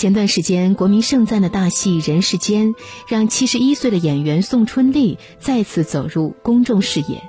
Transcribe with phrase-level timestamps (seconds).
[0.00, 2.68] 前段时间国民盛赞的大戏《人世间》，
[3.06, 7.22] 让七十一岁的演员宋春丽再次走入公众视野。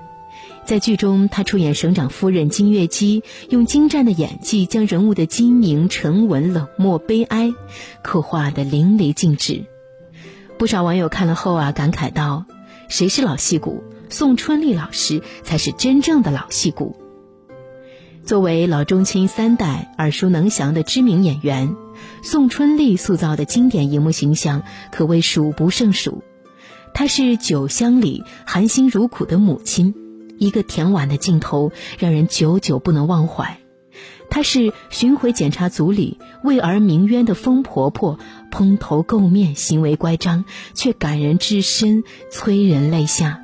[0.64, 7.52] 在剧中，她出演省长夫人金月姬，用精湛的演技将人物的精明、沉稳、冷漠、悲哀
[8.02, 9.66] 刻画的淋漓尽致。
[10.58, 12.46] 不少网友看了后啊，感慨道
[12.88, 13.84] ：“谁是老戏骨？
[14.08, 16.96] 宋春丽老师才是真正的老戏骨。”
[18.24, 21.76] 作为老中青三代耳熟能详的知名演员。
[22.24, 26.24] 宋春丽塑造的经典荧幕形象可谓数不胜数，
[26.94, 29.96] 她是酒香里含辛茹苦的母亲，
[30.38, 33.58] 一个甜碗的镜头让人久久不能忘怀；
[34.30, 38.20] 她是巡回检查组里为儿鸣冤的疯婆婆，
[38.52, 43.40] 蓬头垢面，行为乖张，却感人至深，催人泪下；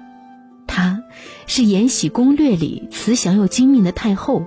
[0.67, 1.01] 她
[1.45, 4.43] 是《延禧攻略》里慈祥又精明的太后。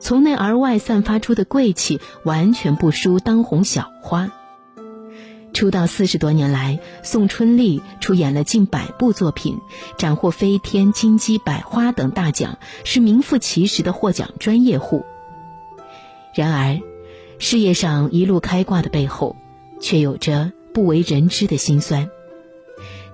[0.00, 4.30] 从内而外散发出的贵气，完全不输当红小花。
[5.54, 9.58] 出道四十多年来，宋春丽出演了近百部作品，
[9.96, 15.04] 斩获飞天、金鸡、百花等大奖，是名副其实的获奖专业户。
[16.34, 16.80] 然而，
[17.40, 19.36] 事业上一路开挂的背后，
[19.80, 22.08] 却有着不为人知的辛酸。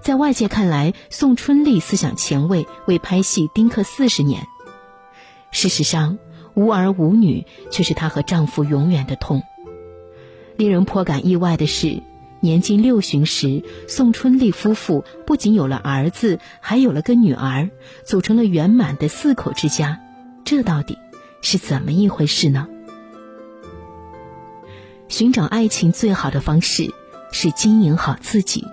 [0.03, 4.47] 在外界看来，宋春丽思想前卫，为拍戏丁克四十年。
[5.51, 6.19] 事实上，
[6.55, 9.43] 无儿无女，却是她和丈夫永远的痛。
[10.57, 12.03] 令人颇感意外的是，
[12.41, 17.71] 年近六旬时，宋春丽夫妇不仅有了儿子，还有了个女儿，
[18.05, 20.01] 组成了圆满的四口之家。
[20.45, 20.99] 这到底
[21.43, 22.69] 是怎么一回事呢？
[25.09, 26.93] 寻找爱情最好的方式
[27.33, 28.65] 是经营好自己。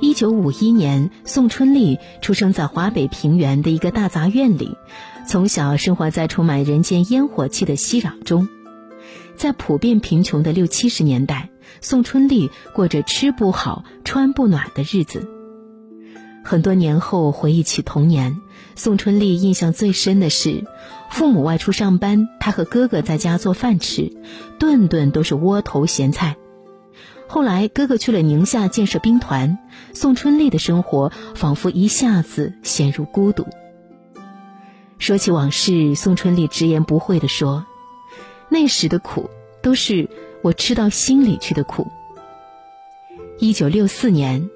[0.00, 4.76] 一九五一年，宋春丽出生在华北平原的一个大杂院里。
[5.26, 8.48] 从小生活在充满人间烟火气的熙攘中，
[9.34, 15.28] 在普遍贫穷的六七十年代，宋春丽过着吃不好、穿不暖的日子。
[16.44, 18.36] 很多年后回忆起童年，
[18.76, 20.64] 宋春丽印象最深的是，
[21.10, 24.12] 父母外出上班，她和哥哥在家做饭吃，
[24.60, 26.36] 顿顿都是窝头咸菜。
[27.26, 29.58] 后来哥哥去了宁夏建设兵团，
[29.92, 33.44] 宋春丽的生活仿佛一下子陷入孤独。
[35.06, 37.64] 说起往事，宋春丽直言不讳地说
[38.50, 39.30] ：“那时的苦，
[39.62, 40.10] 都是
[40.42, 41.86] 我吃到心里去的苦。”
[43.38, 44.50] 一九六四年，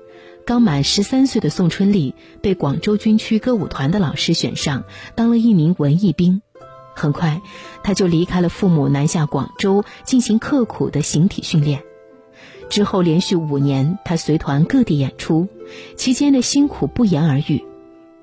[0.45, 4.83] 刚满十三岁的宋春丽被广州军区歌舞团的老师选上，
[5.15, 6.43] 当了一名文艺兵。
[6.97, 7.43] 很快，
[7.85, 11.85] 他就离开了父母，南下广州进行刻苦的形体训练。
[12.69, 15.47] 之后，连续五年，他随团各地演出，
[15.95, 17.65] 期间的辛苦不言而喻。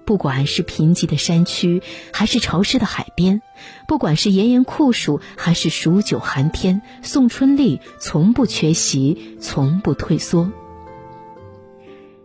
[0.08, 3.42] 不管是贫瘠的山区，还是潮湿的海边，
[3.90, 10.50] 不管是炎炎酷暑，还是数九寒天，宋春丽从不缺席，从不退缩。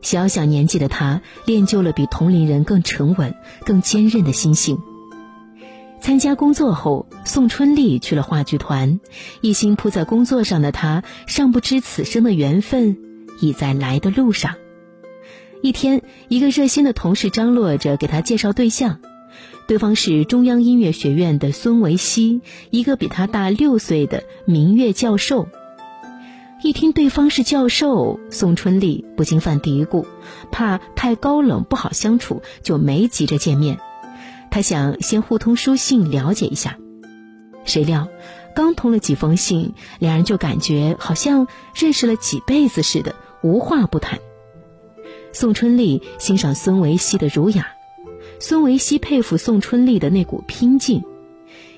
[0.01, 3.35] 小小年纪的她，练就了比同龄人更沉稳、
[3.67, 4.79] 更坚韧的心性。
[6.01, 9.01] 参加工作后，宋春丽去了话剧团，
[9.41, 12.97] 一心扑在工作上的她，尚不知此生的缘分
[13.41, 14.55] 已在来的路上。
[15.63, 18.99] 一天，一个热心的同事张罗着给他介绍对象，
[19.69, 22.41] 对方是中央音乐学院的孙维熙，
[22.71, 25.47] 一个比他大六岁的民乐教授。
[26.65, 30.05] 一听对方是教授，宋春丽不禁犯嘀咕，
[30.51, 33.79] 怕太高冷不好相处，就没急着见面。
[34.51, 36.77] 他想先互通书信了解一下，
[37.65, 38.09] 谁料
[38.57, 43.15] 刚通了几封信，两人就感觉好像认识了几辈子似的，
[43.45, 44.19] 无话不谈。
[45.33, 47.73] 宋春丽欣赏孙维熙的儒雅，
[48.39, 51.03] 孙维熙佩服宋春丽的那股拼劲，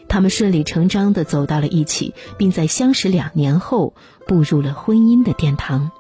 [0.09, 3.95] 他们顺理成章的走到了一起，并在相识两年后
[4.27, 5.93] 步入了婚姻的殿堂。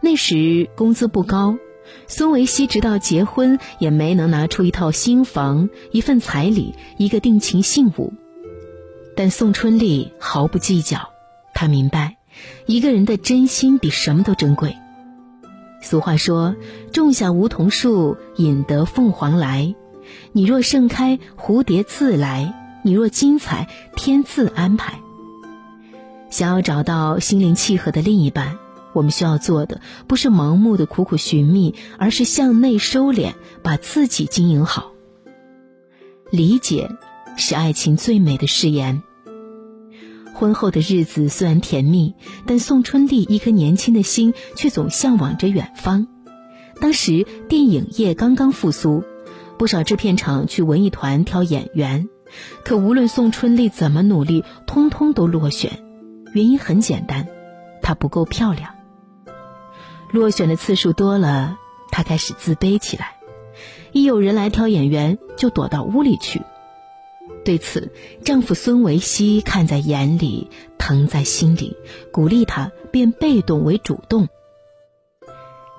[0.00, 1.56] 那时工资不高，
[2.06, 8.12] 孙维熙直到结婚也没能拿出一套新房、一份彩礼、一个定情信物，
[9.16, 11.08] 但宋春丽毫不计较，
[11.54, 12.18] 她明白，
[12.66, 14.76] 一个人的真心比什么都珍贵。
[15.82, 16.54] 俗话说
[16.94, 19.74] ：“种下梧桐树，引得凤凰来。
[20.32, 25.00] 你若盛开，蝴蝶自来；你若精彩，天自安排。”
[26.30, 28.58] 想要找到心灵契合的另一半，
[28.94, 34.92] 我们需要做的不是盲目的苦苦寻觅，而是向内收敛，把自己经营好。
[36.30, 36.88] 理解，
[37.36, 39.02] 是爱情最美的誓言。
[40.34, 42.14] 婚后的日子虽然甜蜜，
[42.46, 46.08] 但宋春丽一颗年轻的心却总向往着远方。
[46.80, 49.04] 当时电影业刚刚复苏，
[49.58, 52.08] 不少制片厂去文艺团挑演员，
[52.64, 55.84] 可无论宋春丽怎么努力，通通都落选。
[56.32, 57.28] 原因很简单，
[57.82, 58.74] 她不够漂亮。
[60.10, 61.56] 落选的次数多了，
[61.90, 63.16] 她开始自卑起来，
[63.92, 66.42] 一有人来挑演员，就躲到屋里去。
[67.44, 67.90] 对此，
[68.24, 70.48] 丈夫孙维熙看在眼里，
[70.78, 71.76] 疼在心里，
[72.12, 74.28] 鼓励她变被动为主动。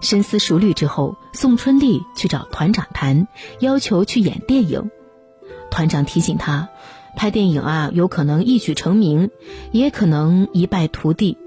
[0.02, 3.30] 深思熟虑之后，宋春丽去找团长谈，
[3.60, 4.92] 要求去演电影。
[5.72, 6.68] 团长提醒她，
[7.16, 9.32] 拍电影啊，有可能一举成名，
[9.72, 11.38] 也可能一败涂地。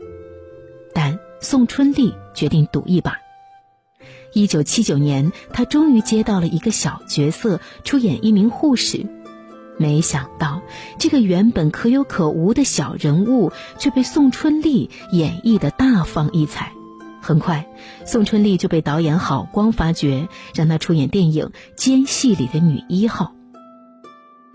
[0.95, 3.19] 但宋春丽决定赌一把。
[4.33, 9.07] 一九七九年，她终于接到了一个小角色，出演一名护士。
[9.79, 10.63] 没想到，
[10.99, 16.73] 这个原本可有可无的小人物，却被宋春丽演绎的大放异彩。
[17.21, 17.67] 很快，
[18.05, 21.47] 宋春丽就被导演郝光发掘，让她出演电影
[21.77, 23.35] 《奸细》里的女一号。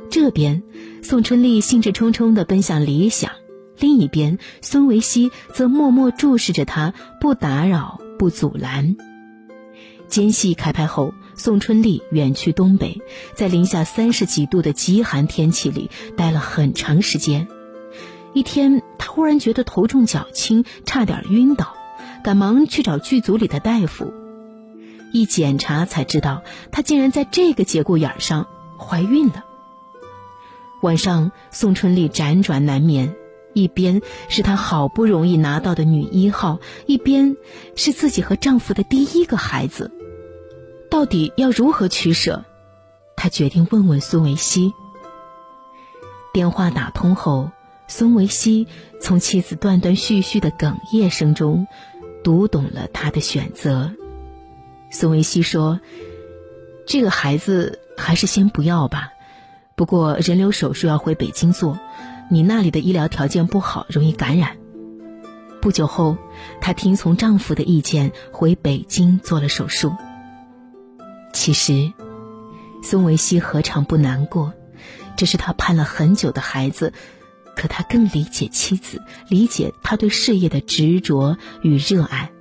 [0.10, 0.64] 这边，
[1.04, 3.32] 宋春丽兴致冲冲地奔向理想；
[3.78, 8.96] 另一边，孙维熙则默默注视着她，不打扰，不阻拦。
[10.12, 13.02] 《奸细》开拍后，宋春丽远去东北，
[13.34, 17.48] 在零下三十几度的极寒天气里待了很长时间。
[18.34, 21.74] 一天，她忽然觉得头重脚轻，差点晕倒。
[22.24, 24.14] 赶忙去找剧组里的大夫，
[25.12, 28.48] 一检查才知道，她竟然在这个节骨眼上
[28.78, 29.46] 怀孕了。
[30.84, 33.16] 晚上，宋春丽辗转难眠，
[33.54, 37.38] 一边是她好不容易拿到的女一号，一边
[37.76, 39.92] 是自己和丈夫的第一个孩子，
[40.92, 42.44] 到底要如何取舍？
[43.16, 44.74] 他决定问问孙维熙。
[46.34, 47.50] 电话打通后，
[47.88, 48.68] 孙维熙
[49.00, 51.66] 从妻子断断续续的哽咽声中。
[52.24, 53.94] 读懂了他的选择，
[54.92, 55.80] 孙维熙说
[56.86, 59.14] ：“这个孩子还是先不要吧。
[59.76, 61.80] 不过人流手术要回北京做，
[62.30, 64.58] 你那里的医疗条件不好，容易感染。”
[65.62, 66.18] 不久后，
[66.60, 69.96] 她听从丈夫的意见回北京做了手术。
[71.34, 71.94] 其实，
[72.84, 74.54] 宋维熙何尝不难过？
[75.18, 76.94] 这是他盼了很久的孩子。
[77.54, 82.32] 可他更理解妻子，理解他对事业的执着与热爱。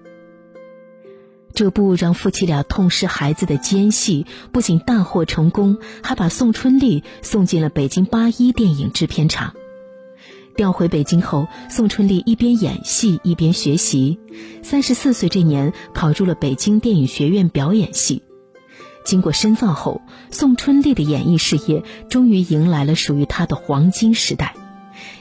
[1.52, 9.54] 这部让夫妻俩痛失孩子的奸细，不仅大获成功，还把宋春丽送进了北京八一电影制片厂。
[10.54, 14.20] 调回北京后，宋春丽一边演戏一边学习。
[14.62, 18.22] 三十四岁这年，考入了北京电影学院表演系。
[19.10, 24.54] 经过深造后，宋春丽的演艺事业终于迎来了属于她的黄金时代。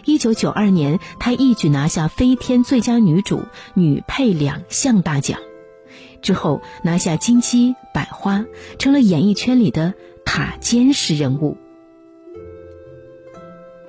[0.06, 5.40] 一九九二年，她一举拿下飞天最佳女主、女配两项大奖，
[6.22, 8.46] 之后拿下金鸡、百花，
[8.78, 11.58] 成了演艺圈里的塔尖式人物。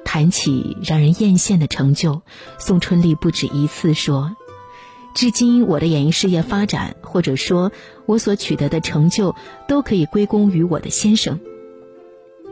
[0.06, 2.23] 谈起让人艳羡的成就，
[2.58, 4.35] 宋春丽不止一次说
[5.15, 7.73] ：“至今我的演艺事业发展，或者说
[8.07, 9.35] 我所取得的成就，
[9.69, 11.41] 都可以归功于我的先生。”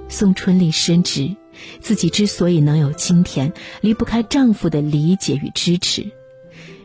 [0.08, 1.36] 宋春丽深知。
[1.80, 6.12] 自己之所以能有今天，离不开丈夫的理解与支持。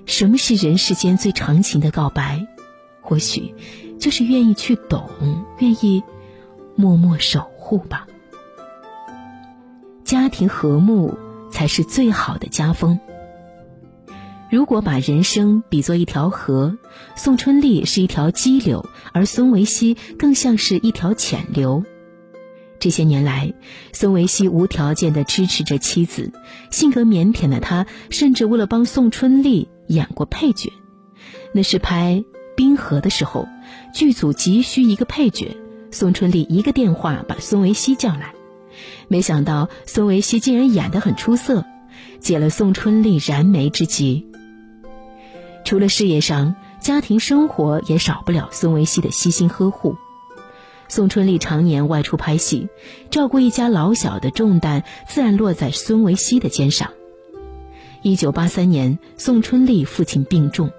[0.08, 2.48] 什么是人世间最长情的告白？
[3.00, 3.54] 或许，
[4.00, 5.08] 就是愿意去懂，
[5.60, 6.02] 愿意
[6.76, 8.08] 默默守护吧。
[10.04, 11.20] 家庭和睦
[11.52, 13.00] 才是最好的家风。
[14.54, 16.78] 如果把人生比作一条河，
[17.16, 21.84] 宋春丽是一条激流，而孙维熙更像是一条浅流。
[22.78, 23.52] 这些年来，
[23.94, 26.32] 孙维熙无条件的支持着妻子，
[26.70, 30.72] 性格腼腆的他甚至为了帮宋春丽演过配角。
[31.52, 32.24] 那是拍
[32.56, 33.48] 《冰河》的时候，
[33.92, 35.58] 剧组急需一个配角，
[35.90, 38.36] 宋春丽一个电话把孙维熙叫来。
[39.08, 41.66] 没想到孙维熙竟然演得很出色，
[42.20, 44.28] 解了宋春丽燃眉之急。
[45.64, 49.96] 除了事业上，家庭生活也少不了孙维熙的悉心呵护。
[50.90, 52.68] 宋春丽常年外出拍戏，
[53.10, 56.92] 照顾一家老小的重担自然落在孙维熙的肩上。
[58.02, 60.72] 一九八三年，宋春丽父亲病重，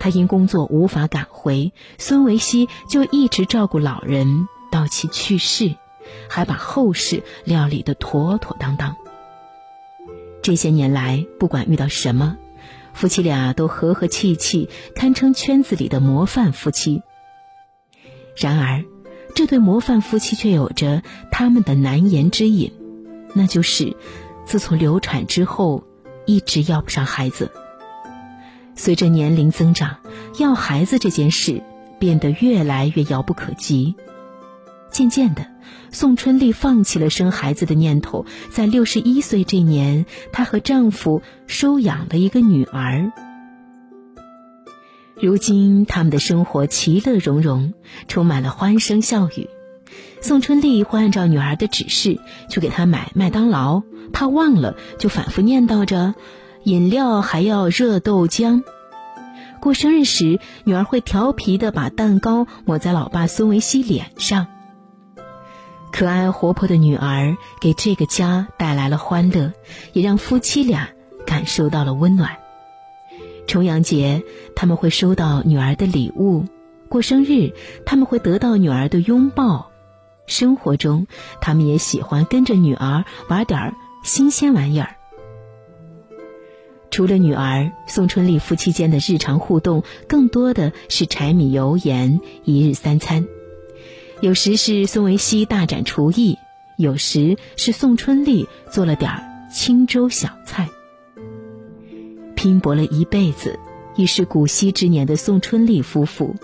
[0.00, 5.76] 她因工作无法赶回，孙维熙就一直照顾老人到其去世，
[6.28, 8.96] 还把后事料理得妥妥当当。
[10.42, 12.36] 这些年来，不管遇到什么，
[12.94, 17.02] 夫妻俩都和和气气，堪称圈子里的模范夫妻。
[18.36, 18.84] 然而，
[19.34, 22.72] 这对模范夫妻却有着他们的难言之隐，
[23.34, 23.96] 那就是，
[24.46, 25.84] 自从流产之后，
[26.24, 27.50] 一直要不上孩子。
[28.76, 29.98] 随着年龄增长，
[30.38, 31.62] 要孩子这件事
[31.98, 33.94] 变得越来越遥不可及。
[34.90, 35.46] 渐渐的，
[35.90, 43.12] 宋春丽放弃了生孩子的念头，在六十一岁这年，她和丈夫收养了一个女儿。
[45.20, 47.72] 如今，他们的生活其乐融融，
[48.08, 49.48] 充满了欢声笑语。
[50.20, 52.18] 宋春丽会按照女儿的指示
[52.48, 56.14] 去给她买麦当劳，怕忘了就反复念叨着
[56.64, 58.62] ：“饮料还要热豆浆。”
[59.60, 64.46] 过生日时，女儿会调皮的把蛋糕抹在老爸孙维熙脸上。
[65.96, 69.52] 可爱活泼的女儿给这个家带来了欢乐，
[69.92, 70.88] 也让夫妻俩
[71.24, 72.38] 感受到了温暖。
[73.46, 74.24] 重阳节，
[74.56, 76.46] 他们会收到女儿的礼物；
[76.88, 77.52] 过生日，
[77.86, 79.70] 他们会得到女儿的拥抱。
[80.26, 81.06] 生活中，
[81.40, 84.96] 他们也喜欢跟着女儿玩点新鲜玩意儿。
[86.90, 93.28] 除了女儿，宋春丽夫妻间的日常互动更多的是柴米油盐一日三餐。
[94.24, 96.38] 有时是宋维熙大展厨艺，
[96.78, 100.70] 有时是宋春丽做了点儿清粥小菜。
[102.34, 103.58] 拼搏了一辈子，
[103.96, 106.36] 已是古稀之年的宋春丽夫妇，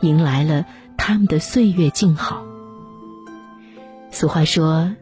[0.00, 0.64] 迎来了
[0.96, 2.44] 他们的岁月静好。
[4.12, 4.94] 俗话说：“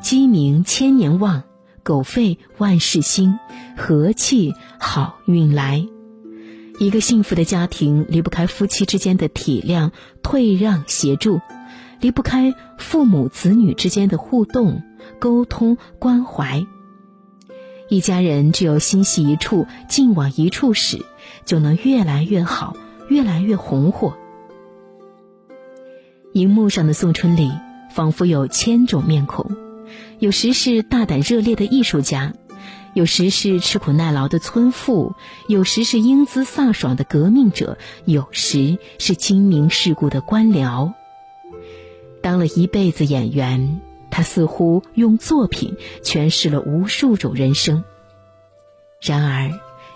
[0.00, 1.42] 鸡鸣千年旺，
[1.82, 3.36] 狗吠万事兴，
[3.76, 5.84] 和气好运来。”
[6.78, 9.90] 一个幸福的家庭离不开夫妻之间的体谅、
[10.22, 11.40] 退让、协助，
[12.00, 14.82] 离不开父母子女之间的互动、
[15.18, 16.66] 沟通、关怀。
[17.88, 21.04] 一家人只有心系一处，劲往一处使，
[21.44, 22.76] 就能越来越好，
[23.08, 24.16] 越来越红火。
[26.32, 27.50] 荧幕上的宋春丽
[27.92, 29.56] 仿佛有千种面孔，
[30.20, 32.32] 有时是大胆热烈的艺术家，
[32.94, 35.14] 有时是吃苦耐劳的村妇，
[35.48, 40.92] 有时是英姿飒爽的革命者，有时是精明世故的官僚。
[42.30, 43.80] 当了一辈子演员。
[44.08, 47.82] 他似乎用作品诠释了无数种人生。
[49.00, 49.50] 然而，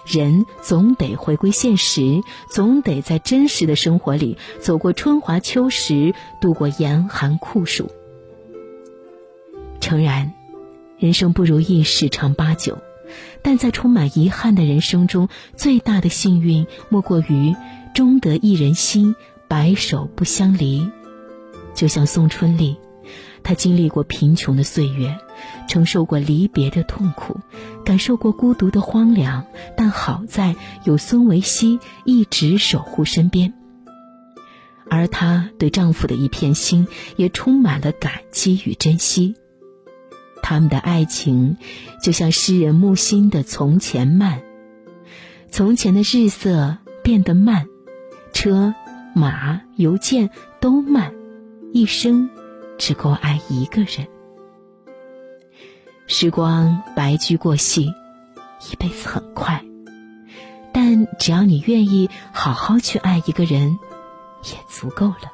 [0.04, 7.88] 人总得回归现实，总得在真实的生活里走过春华秋实，度过严寒酷暑。
[9.80, 10.32] 诚然，
[10.98, 12.78] 人生不如意十常八九，
[13.42, 17.54] 但在充满遗憾的人生中，最大的幸运莫过于
[17.94, 19.14] 终得一人心，
[19.46, 20.90] 白首不相离。
[21.74, 22.76] 就像宋春丽。
[23.42, 25.18] 她经历过贫穷的岁月，
[25.68, 27.38] 承受过离别的痛苦，
[27.84, 29.44] 感受过孤独的荒凉，
[29.76, 33.52] 但好在有孙维熙一直守护身边。
[34.88, 39.34] 而她对丈夫的一片心也充满了感激与珍惜。
[40.42, 41.56] 他们的爱情
[42.02, 44.38] 就像诗人木心的《从前慢》，
[45.50, 47.66] 从前的日色变得慢，
[48.32, 48.74] 车
[49.14, 50.28] 马邮件
[50.60, 51.14] 都慢，
[51.74, 52.30] 一生。
[52.76, 54.08] 只够爱一个人。
[56.08, 57.86] 时光白驹过隙，
[58.70, 59.64] 一辈子很快，
[60.72, 63.78] 但只要你愿意好好去爱一个人，
[64.42, 65.32] 也足够了。